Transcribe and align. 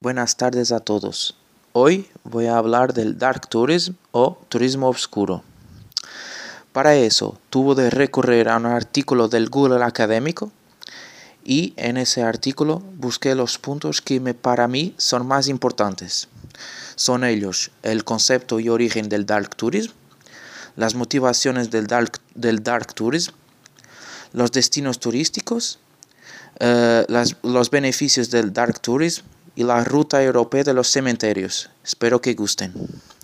Buenas 0.00 0.36
tardes 0.36 0.70
a 0.70 0.78
todos. 0.78 1.36
Hoy 1.72 2.08
voy 2.22 2.46
a 2.46 2.56
hablar 2.56 2.94
del 2.94 3.18
Dark 3.18 3.48
Tourism 3.48 3.94
o 4.12 4.38
turismo 4.48 4.88
oscuro. 4.88 5.42
Para 6.72 6.94
eso 6.94 7.36
tuve 7.50 7.82
de 7.82 7.90
recurrir 7.90 8.48
a 8.48 8.58
un 8.58 8.66
artículo 8.66 9.26
del 9.26 9.48
Google 9.48 9.82
académico 9.82 10.52
y 11.42 11.74
en 11.76 11.96
ese 11.96 12.22
artículo 12.22 12.80
busqué 12.94 13.34
los 13.34 13.58
puntos 13.58 14.00
que 14.00 14.20
me, 14.20 14.34
para 14.34 14.68
mí 14.68 14.94
son 14.98 15.26
más 15.26 15.48
importantes. 15.48 16.28
Son 16.94 17.24
ellos 17.24 17.72
el 17.82 18.04
concepto 18.04 18.60
y 18.60 18.68
origen 18.68 19.08
del 19.08 19.26
Dark 19.26 19.56
Tourism, 19.56 19.90
las 20.76 20.94
motivaciones 20.94 21.72
del 21.72 21.88
Dark, 21.88 22.20
del 22.36 22.62
dark 22.62 22.94
Tourism, 22.94 23.32
los 24.32 24.52
destinos 24.52 25.00
turísticos, 25.00 25.80
uh, 26.60 27.02
las, 27.08 27.34
los 27.42 27.70
beneficios 27.70 28.30
del 28.30 28.52
Dark 28.52 28.78
Tourism 28.78 29.24
y 29.58 29.64
la 29.64 29.82
ruta 29.82 30.22
europea 30.22 30.62
de 30.62 30.72
los 30.72 30.88
cementerios. 30.88 31.68
Espero 31.82 32.20
que 32.20 32.34
gusten. 32.34 32.72